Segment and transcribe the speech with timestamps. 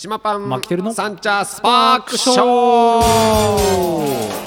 [0.00, 4.39] 島パンマキテルのサンチャスパークショー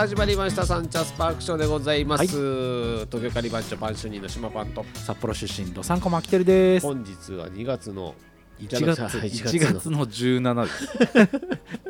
[0.00, 0.64] 始まりました。
[0.64, 6.86] サンチャスパークショーでございます、東京カリバンチョパン主任の島パンと札幌出身ドサンコマキテルです。
[6.86, 8.14] 本日は2月の
[8.60, 9.02] 1月。
[9.02, 10.88] はい1月の17です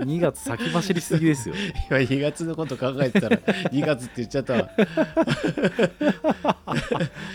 [0.01, 1.55] 2月先走りすぎですよ。
[1.89, 3.37] 今2月のこと考えてたら
[3.71, 4.69] 2月って言っちゃったわ。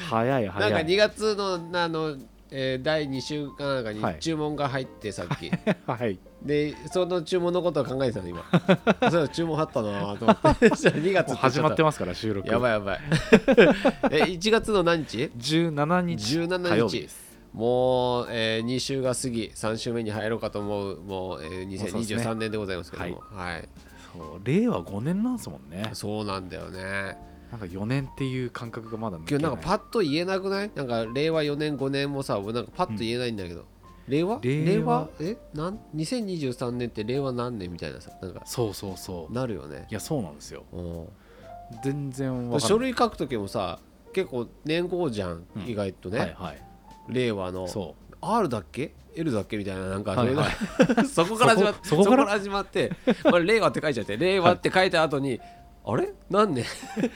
[0.09, 2.17] 早いなんか早い2月のあの、
[2.51, 4.17] えー第2週かなんかにはい。
[4.19, 5.49] 注文が入ってさっき、
[5.87, 8.45] はいでその注文のことを考えてたの今。
[9.09, 10.69] そうだ注文あったなと思って。
[10.69, 12.47] そしたら2月もう始まってまますから収録。
[12.47, 12.99] やばいやばい。
[14.11, 16.37] え1月の何日？17日。
[16.39, 17.07] 17火曜日
[17.53, 19.51] もう、え2週が過ぎ。
[19.55, 21.01] 3週目に入ろうかと思う。
[21.01, 22.21] もう、えーもうそうですね。
[22.21, 23.23] 2023年でございますけども。
[23.31, 23.69] はい、
[24.13, 25.89] そう令和5年なんですもんね。
[25.93, 27.17] そうなんだよね。
[27.51, 30.71] なんか4年っていう感覚がまだ今日なんかパッと言えなくない？
[30.75, 33.63] なんか令和4年5年もさ俺なんかパッと言えないんだけど、
[34.07, 34.39] 令和？
[34.41, 35.09] 令和？
[35.19, 35.37] え？
[35.53, 38.41] なん？2023年って令和何年みたいなさなんか。
[38.45, 39.33] そうそうそう。
[39.33, 39.87] なるよね。
[39.89, 40.63] いやそうなんですよ。
[40.73, 41.07] うん。
[41.83, 43.79] 全然書類書く時もさ
[44.13, 45.63] 結構年号じゃん、うん。
[45.67, 46.61] 意外とね、はいはい。
[47.09, 47.67] 令和の。
[47.67, 52.25] そ R だっけ？L だっけみたいななんかはいそうい そこから始まってそこから？
[52.27, 52.91] 始まって、
[53.23, 55.39] まあ、令和って書いちゃって 令和って書いた後に、
[55.85, 56.13] あれ？
[56.29, 56.65] 何年？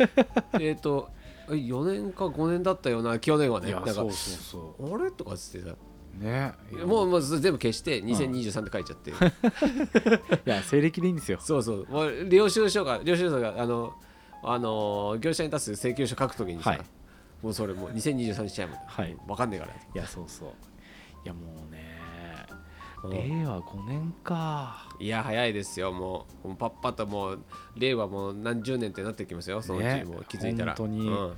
[0.59, 1.09] えっと
[1.47, 3.71] 4年か5年だったよな去年はね。
[3.71, 5.11] そうそうそあれ？
[5.11, 5.75] とかっつってさ。
[5.75, 5.77] う
[6.19, 6.53] ね。
[6.85, 9.13] もうもう全部消して2023って書いちゃって、 い
[10.45, 11.39] や西暦でいいんですよ。
[11.41, 11.87] そうそう。
[11.89, 13.93] もう領収書が領収書があの
[14.43, 16.81] あの業者に出す請求書書くときにさ、はい。
[17.41, 19.17] もうそれもう2023にしちゃえば、はい。
[19.27, 20.49] 分かんねえからいやそうそう。
[21.25, 21.97] いやもうね
[23.03, 23.11] うん。
[23.11, 24.89] 令和5年か。
[24.99, 25.91] いや早いですよ。
[25.91, 27.39] もうパッパともう
[27.77, 31.07] 令和もう何十年ってなってきますよそのうちねもう気づいたら、本当に。
[31.07, 31.33] うん。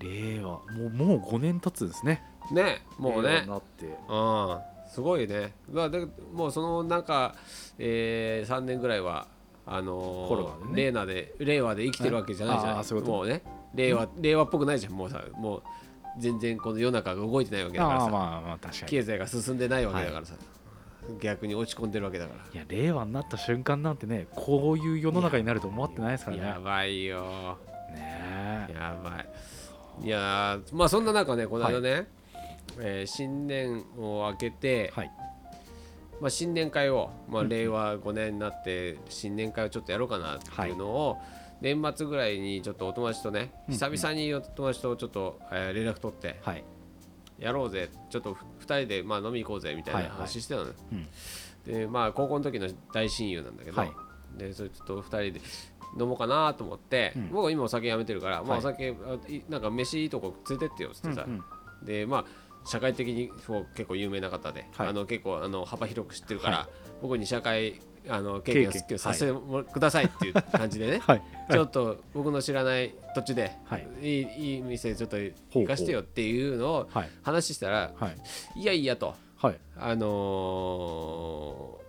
[0.00, 3.42] 令和もうもう5年経つんですねねもうね。
[3.42, 3.86] になって。
[4.08, 4.58] うん。
[4.88, 5.52] すごいね。
[5.72, 7.34] まあでもうその中、
[7.78, 9.28] えー、3年ぐらいは
[9.66, 10.90] あのーコロナでね。
[10.90, 13.42] 令和で令和で生きてるわけじゃないじゃんああそういうこともうね。
[13.74, 14.92] 令和令和っぽくないじゃん。
[14.92, 15.62] もうさもう
[16.18, 18.90] 全然この世の中が動いてないわけだからさ、まあまあ確かに。
[18.90, 20.34] 経済が進んでないわけだからさ、
[21.20, 22.44] 逆に落ち込んでるわけだから。
[22.52, 22.56] い。
[22.56, 26.42] や令和になった瞬間なんてねこういう世の中になると思ってないですからね。
[26.42, 27.58] やばいよ。
[27.94, 28.74] ねえ。
[28.74, 30.06] やばい。
[30.06, 32.08] いやーまあそんな中ねこの間ね、
[32.78, 35.12] えー新年を明けて、はい。
[36.20, 41.16] まあ、新年会を、まあ、令和5年になって新年会をちょっとやろうかなっていうのを、
[41.62, 46.64] 年末ぐらいにちょっとお友達とねうん久々にお友達とちょっと、えー連絡取ってはい。
[47.38, 50.16] やろうぜちょっと2人でまあ飲み行こうぜみたいなはいはい。
[50.18, 50.72] 話してたのね、
[51.66, 51.72] うん。
[51.72, 53.92] でまあ高校の時の大親友なんだけど、はい。
[54.36, 55.40] でそれちょっと2人で
[55.98, 57.30] 飲もうかなと思って、うん。
[57.30, 58.58] 僕は今お酒やめてるから、まあ、はい。
[58.58, 58.94] お酒
[59.48, 61.42] なんか飯いいとこ連れてってよっつってさ、うん。
[61.86, 62.24] でまあ
[62.64, 63.30] 社会的に
[63.74, 64.88] 結構有名な方で、はい。
[64.88, 66.68] あの結構あの幅広く知ってるから、は
[67.02, 71.22] 僕に社会あの経験をさせてもくださいっていう感じでね、 はい。
[71.50, 73.86] ちょっと僕の知らない土地で、はい。
[74.02, 74.22] い。
[74.22, 78.60] いいい店ちょっと行かしてよっていうのをはい話したら、はい。
[78.60, 79.58] いやいやと、はい。
[79.76, 81.80] あのー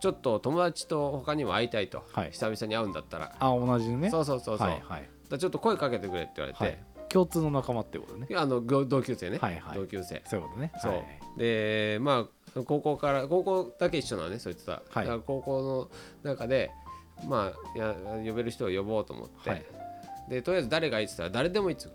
[0.00, 2.30] ちょっと友達と他にも会いたいと、はい。
[2.30, 4.08] 久々に会うんだったら、あ同じね。
[4.08, 5.08] そうそうそうそう、はいはい。
[5.28, 6.78] だちょっと声かけてくれって言われて、はい
[7.12, 8.26] 共通の仲間ってことね。
[8.36, 9.78] あの同同級生ね、はいはい。
[9.78, 10.22] 同級生。
[10.26, 10.72] そういうことね。
[10.80, 11.04] そう、はい。
[11.36, 12.26] でま
[12.56, 15.20] あ高校から高校だけ一緒なのねそいつは、はい。
[15.26, 15.88] 高校
[16.24, 16.70] の中で
[17.28, 17.94] まあや
[18.24, 19.64] 呼べる人を呼ぼうと思って、はい。
[20.28, 21.92] でとりあえず誰がいいって言ったら誰でもいいっつう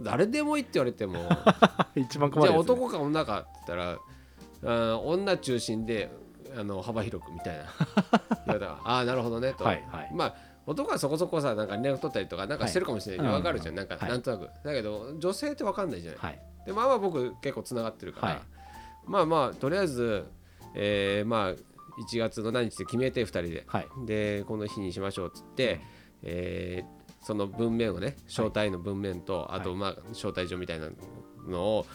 [0.00, 1.20] 誰でもいいって言われても。
[1.94, 6.10] 一番困じゃあ男か女かって言ったらあー女中心で
[6.56, 7.64] あの幅広くみたいな。
[8.84, 10.10] ああなるほどねと、はいはい。
[10.14, 13.74] まあ男はそこそこさなんか連絡取ったりとかなんかしてるかもしれない、はいわかるじゃん。
[13.74, 14.10] なんか、はい。
[14.10, 14.48] なんとなく。
[14.64, 16.20] だけど女性ってわかんないじゃない。
[16.20, 16.40] はい。
[16.66, 18.40] でまあまあ僕結構つながってるから、はい。
[19.06, 20.24] まあまあとりあえず、
[20.74, 21.54] えーまあ
[22.08, 23.88] 1月の何日で決めて2人で、はい。
[24.06, 25.80] でこの日にしましょうっつって、
[26.22, 30.88] えーその文面をね招待の文面と、あとまあ招待状みたいな
[31.46, 31.86] のを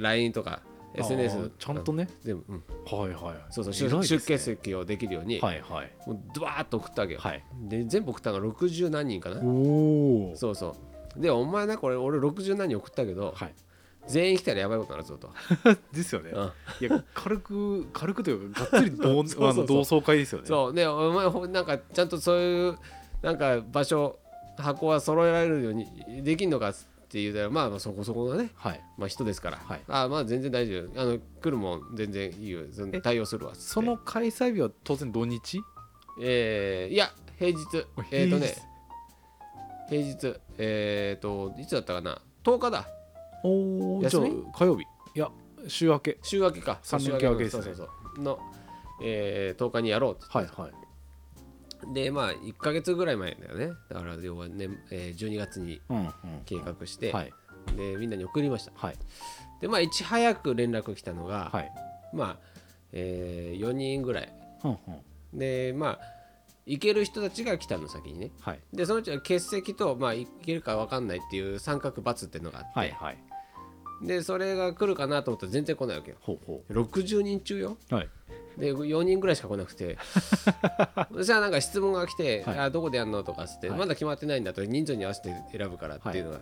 [0.00, 0.62] LINE とか
[0.96, 2.08] SNS ちゃんとね。
[2.22, 2.62] 全部、うん、
[2.98, 4.06] はいはいそうそうね。
[4.06, 5.92] 出出欠をできるように、はいはい。
[6.06, 7.42] もうドワーッと送ったわけよ、はい。
[7.68, 9.40] で全部送ったのが60何人かな。
[9.42, 10.76] おおそうそ
[11.16, 11.20] う。
[11.20, 13.54] でお前なこれ俺60何人送ったけど、はい。
[14.06, 15.30] 全員来たらやばいことになるぞと、
[15.92, 16.30] ですよね。
[16.30, 16.52] うん。
[16.80, 19.48] いや軽く軽くというかがっつり同 そうそうそう。
[19.50, 20.46] あの同窓会ですよね。
[20.46, 20.72] そう。
[20.72, 22.78] ねお前なんかちゃんとそういう
[23.22, 24.18] なんか場所
[24.56, 26.72] 箱は揃えられるようにできんのか
[27.06, 28.80] って言うたらまあまあそこそこのね、はい。
[28.98, 29.80] まあ、人ですから、はい。
[29.86, 31.00] あまあ全然大丈夫。
[31.00, 32.62] あの来るもん全然いいよ。
[33.02, 33.54] 対応するわ。
[33.54, 35.60] その開催日は当然土日？
[36.20, 37.64] えーいや平日。
[37.96, 38.54] あえっ、とね
[39.88, 40.34] 平日。
[40.58, 42.88] えっ、といつだったかな？10日だ。
[43.44, 44.82] おおじゃ火曜日。
[45.14, 45.30] いや
[45.68, 46.18] 週明け。
[46.22, 46.80] 週明けか。
[46.82, 47.62] 三連休明けですね。
[47.62, 48.22] そうそうそう。
[48.24, 48.40] の、
[49.02, 50.85] えー10日にやろうってはいはい
[51.92, 53.68] でまあ1か月ぐらい前だよね。
[53.88, 55.80] だから要はね、えー12月に
[56.44, 57.32] 計画して、はい。
[57.76, 58.72] でみんなに送りました。
[58.74, 58.96] はい。
[59.60, 61.72] でまあいち早く連絡来たのが、はい。
[62.12, 62.36] まあ、
[62.92, 64.32] え4人ぐらい。
[64.64, 65.38] うんうん。
[65.38, 66.00] でまあ
[66.66, 68.30] 行ける人たちが来たの先にね。
[68.40, 68.60] はい。
[68.72, 73.18] でそのうちは欠席と、まあ、行けるか分かんないっていう三角×っていうのがあって、はいはい。
[74.02, 76.16] でそれが来るかなと思ったら全然来ないわけよ。
[76.20, 77.78] ほうほ60人中よ。
[77.90, 78.08] うはい
[78.56, 79.98] で4人ぐらいしか来なくて。
[81.12, 83.78] そしたらなんか質問が来て「はいあどこでやるの?」とかっつって、はい。
[83.78, 86.40] まだ決まってないんだと人数に合わせて選ぶからっていうのが、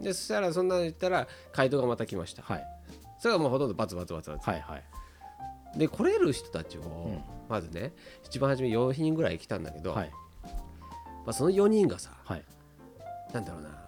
[0.00, 2.42] でそしたらそんなの言ったら回答がまた来ました。
[2.42, 2.66] はい。
[3.18, 4.48] それがもうほとんどバツバツバツバツ。
[4.48, 4.84] はいはい。
[5.76, 7.24] で来れる人たちを、ん。
[7.48, 7.92] まずね
[8.24, 10.10] 一番初め4人ぐらい来たんだけど、はい。
[11.24, 12.44] まあ、その4人がさはい。
[13.32, 13.80] なんだろうな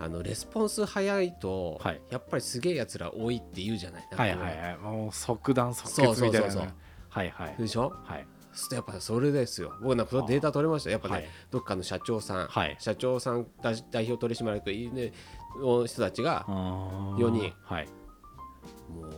[0.00, 2.00] あのレスポンス早いと、はい。
[2.10, 4.08] やっぱりすげえやつら多いって言うじゃない。
[4.10, 4.76] はいはいはい。
[4.78, 6.72] もう即断即決みたいなそうそうそう
[7.12, 7.54] はいはい。
[7.58, 7.92] でしょ？
[8.04, 8.26] はい。
[8.72, 9.74] やっぱそれですよ。
[9.82, 10.90] 僕なんかデータ取れました。
[10.90, 11.28] やっぱね、はい。
[11.50, 12.76] どっかの社長さん、はい。
[12.78, 15.12] 社長さんだ代表取締役いいね
[15.58, 17.52] の人たちが4 4人。
[17.64, 17.88] はい。
[18.90, 19.12] もう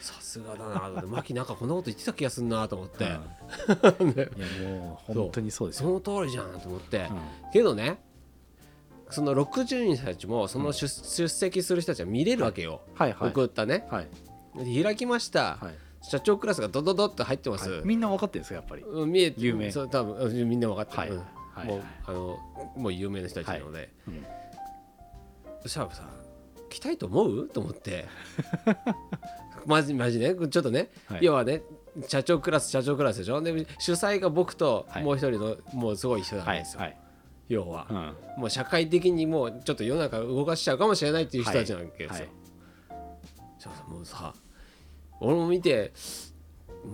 [0.00, 1.06] さすがだなと思って。
[1.16, 3.04] マキなんかこんなこと言ってた気がすんなと思って、
[3.98, 4.08] うん。
[4.14, 4.28] ね。
[4.36, 7.52] いやもう本当にそうですそよの通りじゃんと思って、うん。
[7.52, 8.02] けどね
[9.10, 13.30] その60人たちもその出,、出席する人たちは見れるわけよ、はいはい。
[13.30, 13.86] 送ったね。
[13.90, 14.08] はい。
[14.64, 17.82] で開きました、はい社長クラスがドドドって入ってます、はい。
[17.84, 18.82] みんな分かってるんですかやっぱり？
[18.82, 19.70] うん見え有名。
[19.70, 21.10] そう多分うんみんな分かってる、はい。
[21.10, 21.18] うん。
[21.18, 21.66] はい。
[21.66, 22.38] もうあの
[22.76, 24.26] もう有名な人たちなので、うん。
[25.62, 26.08] そしたらさ
[26.70, 27.48] 来たいと思う？
[27.48, 28.06] と思って。
[29.66, 30.34] マジマジね。
[30.34, 31.24] ちょっとね、はい。
[31.24, 31.62] 要はね
[32.06, 33.42] 社長クラス社長クラスでしょ？
[33.42, 35.04] で主催が僕とはい。
[35.04, 36.88] もう一人のもうすごい人なんですよ、はい。
[36.90, 36.98] はい。
[37.48, 37.86] 要は。
[37.90, 37.92] う、
[38.38, 38.40] ん。
[38.40, 42.28] もう社会的にもうちょっと世の中動かしちゃうかもしれないっていう人たちなわけですよ、はい。
[43.58, 44.32] そうそうもうさ
[45.20, 45.92] 俺も見て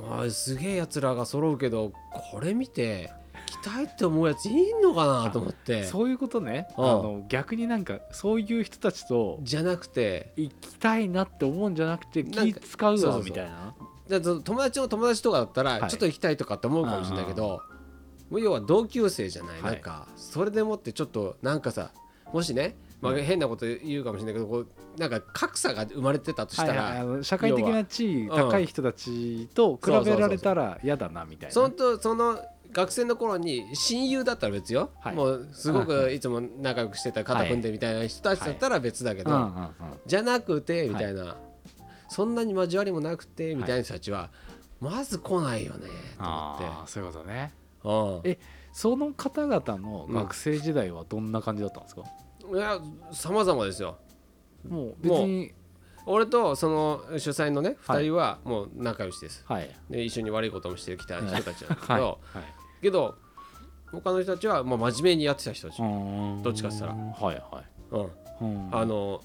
[0.08, 1.92] まあすげえやつらが揃うけど
[2.30, 3.12] これ見て
[3.46, 5.30] 来たいって思うやついんのかな？
[5.30, 5.84] と思って。
[5.84, 6.66] そういうことね。
[6.76, 7.02] あうん。
[7.20, 10.32] の逆になんかそういう人たちとじゃなくて。
[10.36, 13.20] 行きたいなって思うんじゃなくて気使うそうそうそう。
[13.20, 13.74] わみたいな？
[14.20, 15.90] 友達の友達とかだったらはい。
[15.90, 17.60] ちょっと行きたいとかって思うかもしれないけど、
[18.32, 19.62] 要は同級生じゃない。
[19.62, 21.92] なんかそれでもってちょっとなんかさ
[22.32, 24.66] もしね、まあ、変なこと言うかもしれないけど、こう
[24.98, 31.52] なんか格差が生まれてたとしたら、はいはい社会的な地位高い人たちと比べられたら嫌だなみたいな。
[31.52, 32.38] そのとその
[32.72, 35.14] 学生の頃に親友だったら別よ、はい。
[35.14, 36.06] もうすごうんうん。
[36.08, 39.70] くいつも仲良くしてた肩組んでみたいな人たちだったら別だけど、うんうんうん
[40.06, 41.36] じゃなくてみたいな、
[42.08, 44.30] そんなに交わりもなくてみたいな人たちは、
[44.80, 47.52] まず来ないよねと思ああそういうことね。
[47.80, 48.30] って。
[48.30, 48.38] え
[48.74, 52.06] その方々の学生時代はどんな感じだったんですか、うん、
[52.52, 52.78] いや
[53.12, 53.98] 様々ですよ。
[54.68, 55.52] もう別に。
[56.06, 58.02] 俺とその主催のねはい。
[58.02, 59.70] 2人はもう仲良しです、はい。
[59.88, 62.02] で一緒に悪いこともしてきた人たちなんだけど、 はい。
[62.02, 62.18] はい。
[62.82, 63.14] けど
[63.90, 66.92] 他の人たちはもう真面目にやってた人たち、どっちかっつったら。
[66.92, 67.64] はいはい。
[68.40, 68.56] うん。
[68.66, 68.76] うん。
[68.76, 69.20] あの、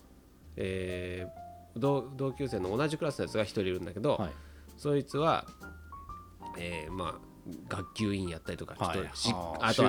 [0.55, 4.31] えー同同級生の同じクラスのやつが一人いるんだけど、はい。
[4.77, 5.45] そいつは、
[6.57, 7.28] えーまあ
[7.67, 9.83] 学級委員やったりとか、はいちょっとしあと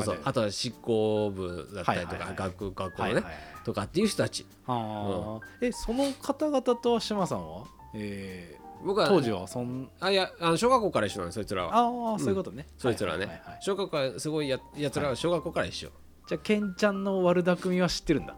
[0.00, 2.36] はあとは執行部だったりとか、はいはいはい。
[2.36, 3.34] 学学校のね、はいはい
[3.64, 4.44] とかっていう人たち。
[4.66, 5.40] あー。
[5.60, 11.76] えその方々とは島さんは、え僕はー当時はそんあいやあの小学校から一緒なのそいつらは。
[11.76, 13.50] ああそういうことね、そいつらはね、はいはい。
[13.50, 15.90] はい小学校すごいややつらは小学校から一緒、
[16.28, 18.34] じゃあケンちゃんの悪巧みは知ってるんだ？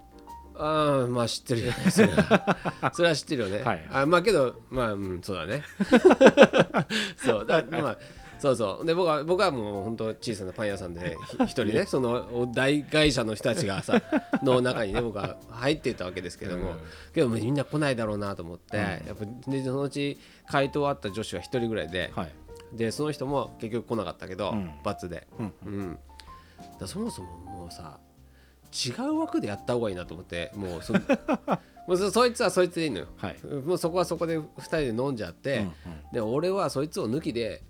[0.57, 1.75] ああまあ知ってるよね。
[1.91, 3.89] それはそれは知ってるよね、はい。
[3.91, 5.65] あまあけどまあうんそうだね。
[7.17, 7.47] そう。
[7.47, 7.99] だまあ
[8.45, 8.87] そうそう。
[8.87, 14.03] で僕は僕はもう本当小さなパン屋さんでひ一人ねその大会社の人たちがさ
[14.45, 16.79] の中にね僕は入っていたわけですけども、うん。
[17.15, 22.33] けどみんな来ないだろうなと思って、やっぱでそのうち回答あった女子は一人ぐらいで、はい。
[22.75, 24.71] でその人も結局来なかったけど、うん。
[24.85, 25.55] 罰で、うん。
[25.65, 25.99] うん、
[26.79, 27.99] だそもそももうさ
[28.75, 30.93] 違う枠でやった方がいいなと思ってもうそ
[31.87, 33.07] もうそそいつはそいつでいいのよ。
[33.17, 33.43] はい。
[33.65, 35.73] もうそこはそこで2人で飲んじゃって、うんうん。
[36.13, 37.63] で俺はそいつを抜きで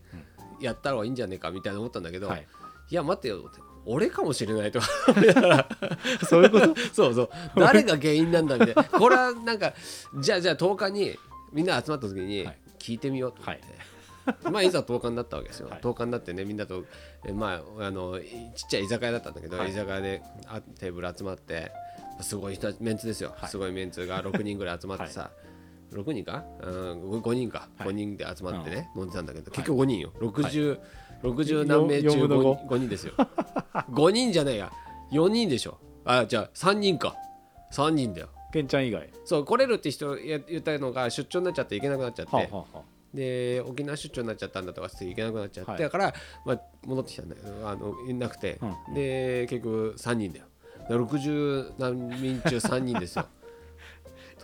[0.61, 2.47] やった方がいいんじゃねえかみたいな思ったんだけど、はい。
[2.91, 4.81] い、や待ってよって俺かもしれないと。
[4.81, 4.87] か
[6.29, 6.75] そういうこと？
[6.93, 7.31] そうそう。
[7.57, 8.85] 誰が原因なんだみたいな。
[8.85, 9.75] これはなんか
[10.19, 11.19] じゃあじゃあ10日に
[11.53, 12.59] みんな集まった時にはい。
[12.79, 13.43] 聞いてみようと。
[13.43, 13.65] 思って、
[14.51, 15.81] まあいざ10日になったわけですよ、はい。
[15.81, 16.85] 10日になってねみんなと
[17.27, 19.71] えまああのいちっちゃい居酒屋だったんだけど、はい。
[19.71, 21.73] 居酒屋であテーブル集まって
[22.21, 23.51] すごい人メンツですよ、はい。
[23.51, 25.31] すごいメンツが6人ぐらい集まってさ、
[25.95, 27.89] 6人か、うん、5人か、はい。
[27.89, 30.13] 5人で集まってね、飲んでたんだけど結局5人よ。
[30.21, 30.79] 60、
[31.23, 33.15] 60よ何名中四分の 5, 5人ですよ。
[33.91, 34.71] 5人じゃないや。
[35.13, 35.79] 4人でしょ。
[36.05, 37.17] あじゃあ3人か。
[37.73, 38.29] 3人だよ。
[38.53, 39.11] ケンちゃん以外。
[39.25, 45.81] そう来れるって人や言ったのが出張になっちゃって行けなくなっちゃって、はあはあはで沖縄出張になっちゃったんだとかって行けなくなっちゃって、はい。
[45.81, 48.61] だから、まあ、戻ってきたんだけどあのいなくて、
[48.91, 50.47] うで結局3人だよ。
[50.83, 53.23] だから60何人中3人ですよ。
[53.23, 53.44] あ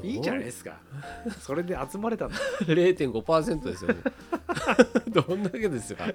[0.03, 0.79] いいんじゃないですか。
[1.41, 4.01] それで集まれたんだ0.5%ですよも
[5.07, 6.07] う どんだけですか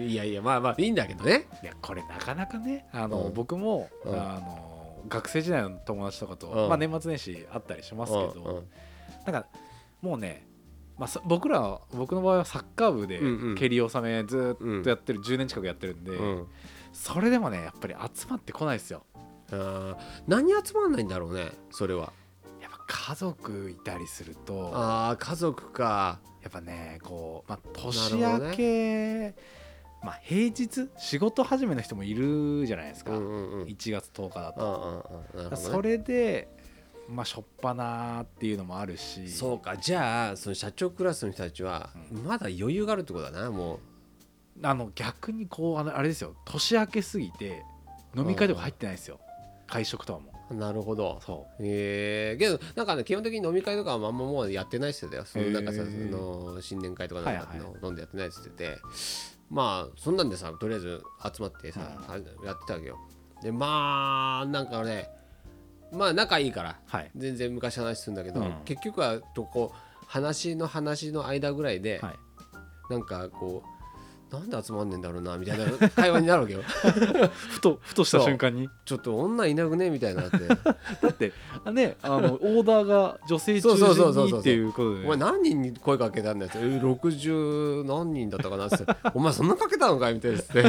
[0.00, 1.46] いやいやまあまあいいんだけどね。
[1.62, 3.34] いやこれなかなかねあの、うん。
[3.34, 4.14] 僕も、うん。
[4.14, 6.68] あの学生時代の友達とかと、うん。
[6.68, 8.68] まあ、年末年始あったりしますけど、うんうん。
[9.24, 9.46] なんか
[10.02, 10.46] もうね、
[10.98, 13.54] まあ、そ僕らは僕の場合はサッカー部でうんうん。
[13.56, 16.46] 蹴り納めずーっとやってる、10年近くやってるんで、うん。
[16.92, 19.04] それでもねやっぱり集まってこないですよ。
[19.52, 19.96] あー
[20.28, 22.12] 何集まんないんだろうねそれは
[22.90, 26.18] 家族いたりするとあー家族か。
[26.42, 29.34] やっぱねこう、まあ、年明け、
[30.02, 33.68] まあ、平日仕事始めの人もいるじゃないですか、うんうんうん。
[33.68, 35.56] 1月10日だうんと、うんうんね。
[35.56, 36.48] それで
[37.08, 39.28] まあしょっぱなっていうのもあるし。
[39.28, 39.76] そうか。
[39.76, 43.78] じゃあその社長クラスの人たちはまだ余裕があるってことだなも
[44.62, 46.34] あの逆にこうあのあれですよ。
[46.44, 47.62] 年明けすぎて
[48.16, 49.20] 飲み会とか入ってないですよ。
[49.66, 50.29] 会食とかも。
[50.29, 51.20] うなるほど。
[51.24, 56.10] そええけどなんかね基本的に飲み会とかはあんまもうやってないっすよそのなんかさ、へー。
[56.10, 56.16] そ
[56.54, 58.78] の新年会とかなんかはいの飲んでやってないっつってて。
[59.50, 61.02] まあそんなんでさとりあえず
[61.34, 62.14] 集まってさ、うあ
[62.46, 62.98] やってたわけよ。
[63.42, 65.08] でまあなんかね
[65.92, 67.10] まあ仲いいからうはい。
[67.16, 68.54] 全然昔話するんだけど、うん。
[68.64, 72.14] 結局はとこう話の話の間ぐらいで、はい。
[72.90, 73.79] なんかこう
[74.32, 76.62] なんで集まんねえんだろうなみたいな会話になるわけよ。
[77.50, 78.68] ふとふとした瞬間に。
[78.84, 80.38] ちょっと女いなくねみたいになって。
[80.46, 80.64] だ
[81.08, 81.32] って
[81.64, 88.76] あねあのオーダーが女性中心にっていうことでお前何人に声かけたんだよって、え60何人だったかなって。
[89.14, 90.62] お前そんなかけたのかいみたいなって。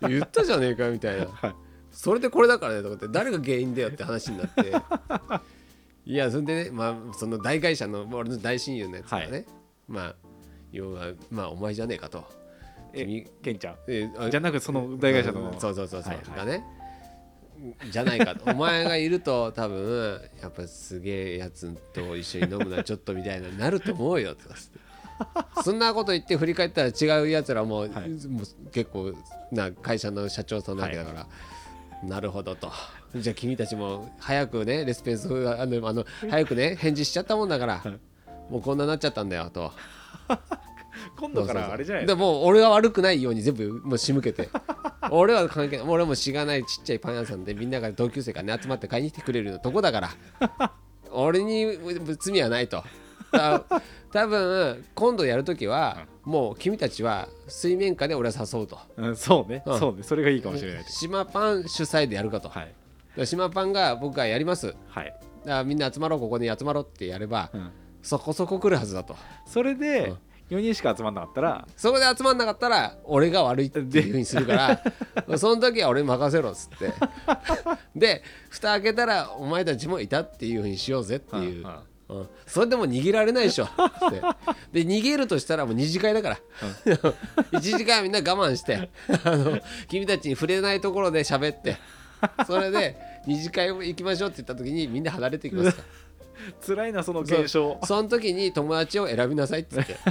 [0.08, 1.54] 言ったじゃねえかみたいな、はい。
[1.90, 4.72] それでこれだからねとかって誰が原因だよって話になって。
[6.06, 9.46] いやそれでねまあその大会社の俺の大親友のやつがね、はい。
[9.88, 10.14] まあ
[10.72, 12.24] 要はまあお前じゃねえかと
[12.92, 13.26] え君？
[13.42, 13.76] ケンちゃん。
[13.88, 15.50] えあじゃなくその大会社の。
[15.50, 16.38] うんそうそうそうそう、はいはい。
[16.38, 16.64] がね。
[17.90, 18.44] じゃないかと。
[18.50, 24.42] お前がいると多分やっぱすげえやつと一緒に飲むのはちょっとみたいななると思うよと
[25.64, 27.88] そんなこと言って振り返ったら違うやつらも,、はい。
[27.88, 29.12] もう結構
[29.50, 31.26] な会社の社長さんなわけだから、
[32.04, 32.70] なるほどと。
[33.16, 37.82] じゃあ君たちも早くねレスペンスあのあの早くね返事しちゃったもんだから。
[38.50, 39.72] もうこんななっちゃったんだよと。
[41.18, 44.48] 今度からあれじゃないでもう俺は悪くないように全部もう仕向けて。
[45.10, 45.86] 俺は関係ない。
[45.86, 50.10] 俺はもうしがないちっちゃいパン屋さんでみんなが同級生がね集まって買いに来てくれるよとこだから。
[51.10, 51.78] 俺に
[52.20, 52.84] 罪はないと。
[53.32, 53.64] た
[54.10, 58.78] 多分今度やるときはもう君たちは水面下で俺は誘うと。
[58.96, 59.78] うん、そうね、うん。
[59.78, 60.02] そうね。
[60.02, 63.26] それがいいかもしれない島パン主催でやるかと、はい。
[63.26, 64.74] 島パンが僕がやります。
[64.88, 67.70] はい、らみんな集まろうここに集まろうってやればうん、
[68.02, 69.16] そこそこ来るはずだと。
[69.46, 70.18] それでうん
[70.50, 74.82] 4人しか集まんなかったらそこで集まんなかったら俺が悪いっていうふうにするか
[75.26, 76.92] ら その時は俺に任せろっつって。
[77.94, 82.28] で蓋開けたらお前たちもいたっていうふうにしようぜっていう、うんうん。
[82.46, 83.64] それでも逃げられないでしょ。
[83.64, 83.68] っ
[84.72, 84.82] て。
[84.84, 86.38] で逃げるとしたらもう二次会だから、
[87.52, 88.88] 一次会はみんな我慢して
[89.24, 91.76] あの君たちに触れないところで喋って。
[92.46, 95.88] それで二次会行きましょうって言った時にみんな離れていきますから
[96.64, 97.78] 辛いなその現象。
[97.84, 99.96] その時に友達を選びなさいっつって。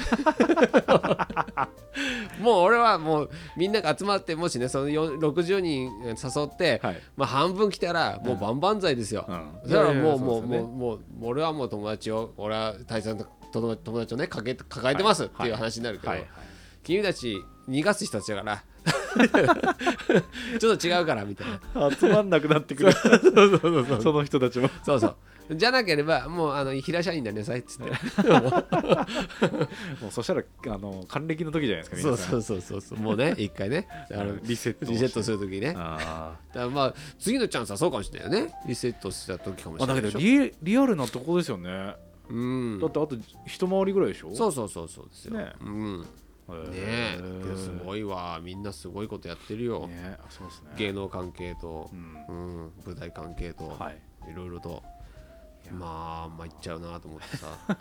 [2.40, 7.02] もう俺はもうみんなが集まってもしねその4 60人誘って、はい。
[7.16, 9.70] まあ、半分来たらもう万々歳ですよ、うん。
[9.70, 10.68] だからもうもうそうですよね。
[10.68, 16.20] もうもう俺はもう友達を俺は大切な友友達をね抱えてますっていう話になるけど、はい。
[16.20, 16.30] はい。
[16.84, 18.64] 君たち逃がす人たちだから
[20.60, 21.92] ちょっと違うからみたいな。
[21.92, 22.92] 集まんなくなってくる。
[24.02, 24.70] その人たちも。
[24.84, 25.16] そうそう。
[25.56, 27.90] じゃなければもうあの平社員になりなさいっつっても
[30.10, 33.00] うそしたらあの還暦の時じゃないですかそうそううそうそうそう。
[33.00, 33.88] もうね一回ね。
[34.12, 35.74] あのリセットリセットするときね。
[35.78, 38.54] あだまあ次のチャンスはそうかもしれないよね。
[38.68, 40.20] リセットした時かもしれないでしょ。
[40.20, 41.96] けどリリアルなとこですよね。
[42.30, 42.80] うん。
[42.80, 44.36] だってあと一回りぐらいでしょ。
[44.36, 45.54] そうそうそうそうですよ、ね。
[45.62, 46.06] うん
[46.56, 47.18] ね
[47.56, 48.40] すいごいわ。
[48.42, 50.72] みんなすごいことやってるよ、ねそうですね。
[50.78, 52.26] 芸能関係とう、ん。
[52.28, 52.34] う
[52.68, 54.00] ん、舞台関係と、はい。
[54.32, 54.84] いろいろと。
[55.68, 55.74] や。
[55.74, 57.48] まあ参っちゃうなと思ってさ。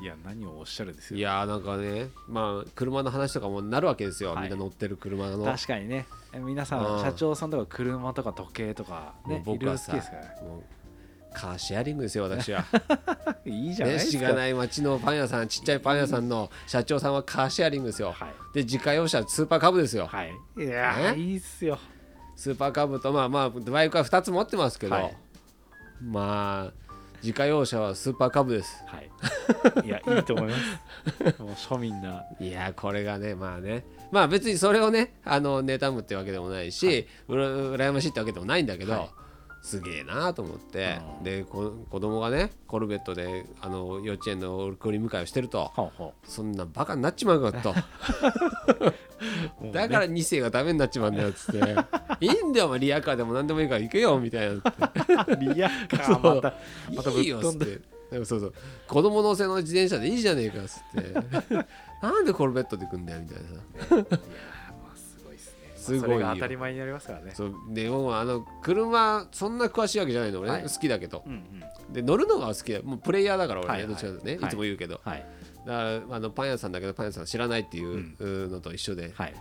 [0.00, 1.18] いや何をおっしゃるですよ。
[1.18, 4.42] いやーなんかねまあ車の話とかもなるわけですよ、はい。
[4.42, 5.44] みんな乗ってる車の。
[5.44, 6.06] 確かにね。
[6.34, 7.00] 皆さうん。
[7.00, 10.28] ん社長さんとか車とか時計とかね僕はさですからね。
[10.42, 10.62] もう
[11.38, 12.64] カーシェアリングですよ私は。
[13.46, 14.18] いいじゃないねですか。
[14.18, 18.10] しがない町のパン屋さんちっちゃいパン屋さんの社長さんはカーシェアリングですよ。
[18.10, 18.28] はい。
[18.54, 20.08] で自家用車スーパーカブですよ。
[20.08, 20.32] はい。
[20.56, 21.20] いやーね。
[21.20, 21.78] いいっすよ。
[22.34, 25.16] スーパーカブとまあまあバイクは2つ持ってますけど、はい。
[26.02, 26.72] まあ
[27.22, 28.84] 自家用車はスーパーカブです。
[28.86, 29.86] はい。
[29.86, 31.38] いやいいと思います。
[31.40, 32.24] もう庶民な。
[32.40, 33.84] いやこれがねまあね。
[34.10, 39.10] まあ別にそれをねあの妬むってわけでもないし、うら羨ましいってわけでもないんだけど、はい
[39.62, 41.24] すげえなと思って、うん。
[41.24, 47.74] でこ子供がねコルベットであの幼稚園の送り迎えをしてるとほうほそんなバカになっちまうかと。
[49.72, 51.58] だから2世がダメになっちまうんだよっつって
[52.20, 54.54] いいんだよお前リアカーでも何でもいいから行けよみたいな
[55.40, 56.54] リアカーまた
[56.94, 57.80] またぶっいいよっつって。
[58.10, 58.54] でもそうそう。
[58.86, 61.66] 子供乗せの自転車でいいじゃねえかっつって。
[62.00, 64.18] なんでコルベットで行くんだよみたいな
[65.78, 67.32] すごい当たり前になりますからね。
[67.34, 67.54] そう。
[67.70, 70.40] でもあの車そんな詳しいわけじゃないの。
[70.40, 70.62] 俺ね、はい。
[70.64, 71.22] 好きだけど。
[71.26, 71.92] うんうん。
[71.92, 72.82] で乗るのが好きだ。
[72.82, 73.88] もうプレイヤーだから俺ね、はいはい。
[73.88, 74.46] どっちかね、はい。
[74.46, 75.00] いつも言うけど。
[75.04, 75.26] はい。
[75.66, 79.34] だからあのパン屋さんだけどパン屋さん知らないっていうのと一緒で、はい。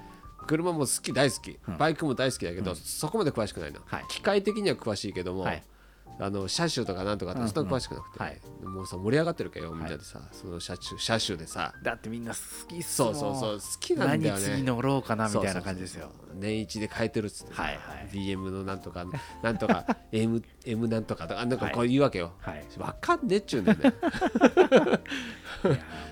[0.46, 1.58] 車も好き大好き。
[1.68, 1.78] うん。
[1.78, 2.78] バイクも大好きだけど、うん。
[2.78, 4.06] そこまで詳しくないの、はい。
[4.10, 5.64] 機械的には詳しいけども、はい
[6.20, 8.40] あの車種とかなんとかってうんそんな詳しくなくて、はい。
[8.64, 11.74] もうさ盛り上がってるかよみんなでさ、その車種車種でさ。
[11.84, 13.60] だってみんな好きっすもそうんそうそう。
[13.60, 14.42] 好きなん何だよね。
[14.42, 16.12] 次乗ろうかなみたいな感じですよ。
[16.34, 18.10] 年一で変えてるっつってさ、はいはい。
[18.12, 19.06] BM のなんとか
[19.44, 22.66] なんとか M, M なんとかとかなんかこう言うわけよ、はい。
[22.78, 23.94] わかんねえっちゅうんだよね。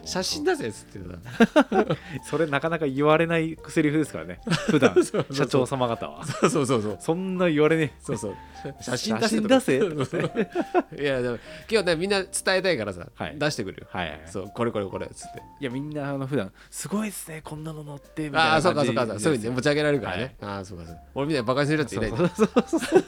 [0.05, 1.85] 写真だぜっつってさ。
[2.23, 4.39] それなかなか言われないセリフですからね。
[4.45, 5.03] 普段。
[5.03, 6.25] そう社長様方は。
[6.25, 6.97] そうそうそうそう。
[6.99, 8.35] そんな言われねそうそう。
[8.81, 9.55] 写写真出せ真とか。
[9.55, 9.94] 出せ
[10.99, 13.37] いやでも今日ねみんな伝えたいからさ、はい。
[13.37, 13.87] 出してくるよ。
[13.89, 15.41] はいはいそうこれこれこれっつって。
[15.59, 19.19] いやみんなあの普段すごいですねこんなの乗ってみたいああな感じそうかそうか。
[19.19, 20.51] そういうふうにね持ち上げられるからね、はい。
[20.51, 22.15] ああそうかそう俺みたいにバカにするやついないん。
[22.15, 22.79] だそうそうそう。
[22.89, 23.03] そう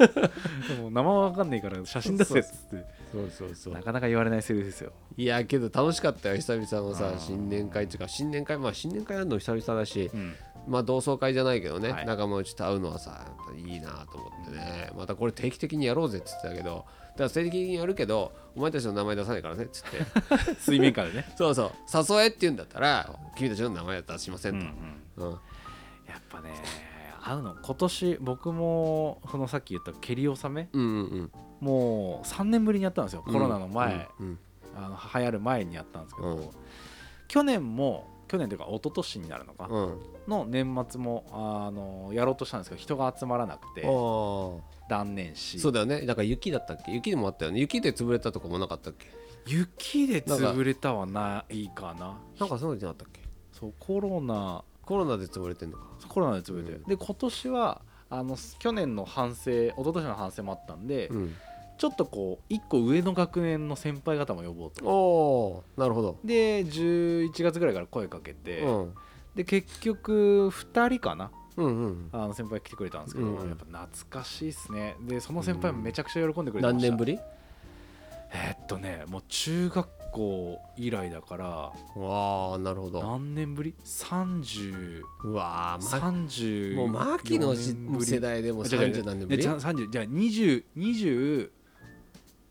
[0.77, 2.86] でも名前わかんないから写真出せっつって。
[3.12, 3.74] そうそうそう。
[3.74, 4.91] なかなか言われないセリフですよ。
[5.15, 10.36] いやけど楽しかったよ久々のさ新年会っていうか新年会まあ新年会やるの久々だしうん
[10.67, 12.06] まあ同窓会じゃないけどね、はい。
[12.06, 14.91] 仲間内と会うのはさやっぱいいなと思ってね。
[14.95, 19.97] またこれ定期的にやろうぜっつってたけどだから定期的にやるけどお前たちの名前出さないからねっつって。
[20.60, 21.32] 水面下でね。
[21.38, 22.15] そうそう。
[22.17, 25.30] 誘えって言うんだったら君たちの名前は出しませうんんと、うん。
[25.30, 25.34] うん。
[25.34, 25.38] や
[26.17, 26.53] っぱね
[27.21, 30.69] 会うの今年僕もそのさっき言った蹴り納め？
[30.71, 31.32] うんうんうん。
[31.60, 34.39] もう3年ぶりにやったんですよ、コロナの前、うん。
[34.75, 36.49] あの流行る前にやったんですけど、うん。
[37.27, 39.70] 去年も去年というか一昨年になるのか、
[40.28, 43.90] の年末もあのやろうとしたんですけど人が集まらなくてあ
[44.90, 45.58] 断念し。
[45.58, 46.02] あそうだよね。
[46.02, 46.92] だから雪だったっけ？
[46.92, 47.60] 雪でもあったよね。
[47.60, 49.08] 雪で潰れたとかもなかったっけ？
[49.46, 52.20] 雪で潰れたはないかな。
[52.40, 53.22] なんかそうじゃなかったっけ？
[53.54, 54.63] そうコロナ。
[54.86, 55.86] コロナで潰れてんのか。
[56.08, 56.84] コロナで潰れて、うん。
[56.84, 61.36] で今年はあの去年の反省一昨年の反省もあったんで、うん
[61.78, 64.86] ちょっとこう一個上の学年の先輩方も呼ぼうと。
[64.86, 66.18] おなるほど。
[66.24, 68.94] で11月ぐらいから声かけて、うん、
[69.36, 74.96] で結局2人かな、うんうん、あの先輩来てくれたんですけど、うん、やっぱ懐かしいっすね。
[75.02, 77.20] でその先輩もめちゃくちゃ喜んでくれてました、うん、何年ぶり？
[78.34, 81.46] えー、っとねもう中学校以来だから
[81.96, 83.02] わあなるほど。
[83.02, 89.42] 何年ぶり？30うわー、ま、30もう牧の世代でも30何年ぶり？
[89.42, 91.52] じゃあ2020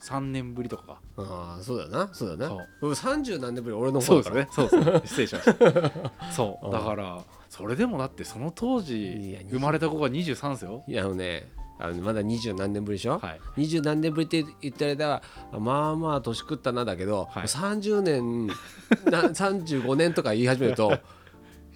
[0.00, 2.10] 3年ぶりとかああそうだよな。
[2.12, 2.66] そうだよな。
[2.80, 2.92] そう。
[2.92, 4.48] 30何年ぶり俺の方だからね。
[4.52, 5.02] そうそう。
[5.04, 5.92] 失礼しました。
[6.32, 6.70] そう。
[6.70, 10.84] だからそれでもだってその当時生まれた子が23ですよ。
[10.86, 15.22] いやあのねあのまだ二十何年ぶりでしょ、はい、二十何年ぶりって言ったら
[15.58, 20.98] まあまあ年食ったなだけど、はい、30年な 35年とか言い始めると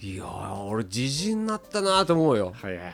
[0.00, 0.24] いや
[0.64, 2.52] 俺自陣になったなと思うよ。
[2.54, 2.92] はいはいはい。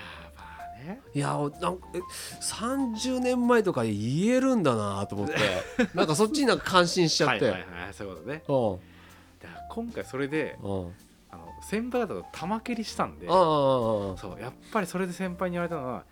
[1.15, 1.99] いやーなんかえ
[2.41, 5.35] 30年前とか言えるんだなと思って。
[5.95, 8.43] なんかそっちになんか感心しちゃって、はいはいはいそういうことね。
[8.49, 8.79] うん。
[9.69, 10.95] 今回それでうん。
[11.31, 16.05] あの先輩方と玉蹴りしたんでやっぱりそれで先輩に言われたのは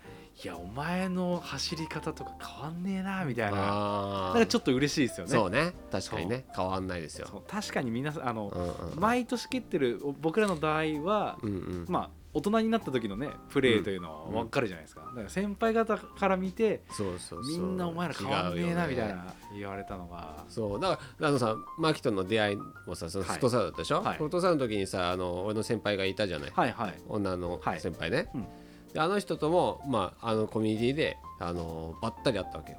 [0.43, 3.57] いやお前の走り方とか変わんねえなみたいな。
[3.57, 5.33] あなんかちょっと嬉しいですよね。
[5.33, 5.73] そうね。
[5.93, 6.45] 確かにね。
[6.55, 7.45] 変わんないですよ。
[7.47, 9.01] 確かに皆さんあの、うんうん。
[9.01, 11.87] 毎年蹴ってるお僕らの場合は、うんうん。
[11.89, 20.81] まあ大人になった時のねプレーというのは分かるじゃないですか,、だから先輩方から見てそうそうみんなお前ら変わんねえなみたいな言われたのが、そう。
[20.81, 23.33] だからあのさマキとの出会いもさそのはい。
[23.35, 24.19] フットサルだったでしょ、はい。
[24.19, 26.95] フットサルの時にさあの俺の先輩がいたじゃない、はいはい。
[27.09, 27.81] 女のはい。
[27.81, 28.47] 先輩ね、うん。
[28.93, 32.79] であの人とも、まあ、あのコミュニティであのばったり会ったわけよ。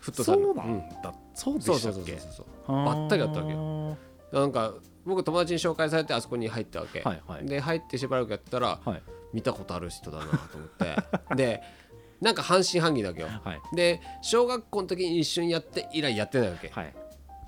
[0.00, 0.42] フットサル。
[0.42, 2.18] そうなんだ、そうでそうしたっけ？
[2.68, 3.96] ばったりだったわけよ。
[4.32, 7.46] なんか僕友達に紹介されてあそこに入ったわけ、はいはい。
[7.46, 9.02] で入ってしばらくやったらはい。
[9.32, 10.96] 見たことある人だなと思って。
[11.36, 11.62] で
[12.20, 13.28] なんか半信半疑だけよ。
[13.42, 13.76] はい。
[13.76, 16.68] で小学校の時に一緒にやって以来やってないわけ。
[16.68, 16.94] はい。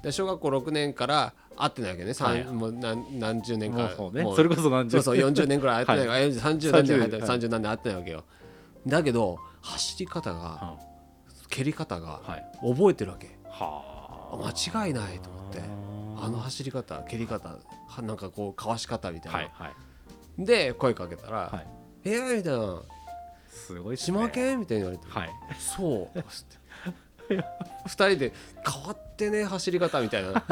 [0.03, 2.45] で小学校6年から会ってないわけね、はい。
[2.45, 3.91] もう何何十年か。
[3.97, 4.21] そうね。
[4.21, 8.25] れこそ何十そうそう40年くらい会ってない、はあ30何年入って30 30何年会ってないわけよ。
[8.87, 10.87] だけど走り方がうん
[11.49, 12.45] 蹴り方がはい。
[12.61, 13.39] 覚えてるわけ。
[13.49, 13.83] は
[14.33, 14.37] あ。
[14.37, 15.61] 間違いないと思って
[16.21, 20.45] あの走り方蹴り方はなんかこうかわし方みたいな、はいはい。
[20.45, 21.67] で声かけたらはい
[22.05, 22.83] 「えー、みたいな
[23.49, 25.07] 「すごいっすね島県?」みたいに言われて。
[25.09, 26.57] はい「そう」つって。
[27.29, 28.33] 2人で
[28.65, 30.31] 変わってね走り方みたいな。